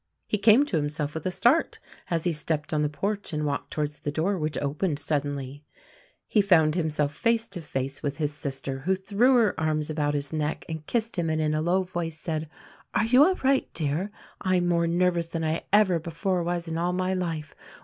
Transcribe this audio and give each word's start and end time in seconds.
He 0.25 0.39
came 0.39 0.65
to 0.65 0.77
himself 0.77 1.13
with 1.13 1.27
a 1.27 1.29
start 1.29 1.77
as 2.09 2.23
he 2.23 2.33
stepped 2.33 2.73
on 2.73 2.81
the 2.81 2.89
porch 2.89 3.33
and 3.33 3.45
walked 3.45 3.69
towards 3.69 3.99
the 3.99 4.09
door 4.11 4.35
which 4.35 4.57
opened 4.57 4.97
sud 4.97 5.21
denly. 5.21 5.61
THE 6.33 6.41
RECORDING 6.41 6.41
AXGEL 6.41 6.41
129 6.41 6.41
He 6.41 6.41
found 6.41 6.73
himself 6.73 7.15
face 7.15 7.47
to 7.49 7.61
face 7.61 8.01
with 8.01 8.17
his 8.17 8.33
sister 8.33 8.79
who 8.79 8.95
threw 8.95 9.35
her 9.35 9.59
arms 9.59 9.91
about 9.91 10.15
his 10.15 10.33
neck 10.33 10.65
and 10.67 10.83
kissed 10.87 11.17
him 11.19 11.29
and 11.29 11.39
in 11.39 11.53
a 11.53 11.61
low 11.61 11.83
voice 11.83 12.17
said, 12.17 12.49
"Are 12.95 13.05
you 13.05 13.23
all 13.23 13.35
right, 13.43 13.71
dear? 13.75 14.09
I'm 14.41 14.67
more 14.67 14.87
nervous 14.87 15.27
than 15.27 15.43
I 15.43 15.65
ever 15.71 15.99
before 15.99 16.41
was 16.41 16.67
in 16.67 16.79
all 16.79 16.93
my 16.93 17.13
life. 17.13 17.53